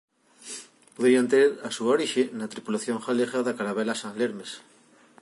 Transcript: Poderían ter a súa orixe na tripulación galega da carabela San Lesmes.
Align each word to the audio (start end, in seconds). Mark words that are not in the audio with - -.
Poderían 0.95 1.27
ter 1.33 1.47
a 1.67 1.69
súa 1.75 1.93
orixe 1.97 2.23
na 2.37 2.51
tripulación 2.53 2.97
galega 3.05 3.45
da 3.47 3.57
carabela 3.59 3.99
San 4.01 4.13
Lesmes. 4.21 4.51